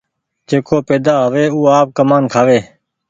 جيڪو 0.49 0.77
پيدآ 0.87 1.13
هووي 1.23 1.45
او 1.53 1.59
آپ 1.79 1.87
ڪمآن 1.97 2.23
کآئي۔ 2.33 2.59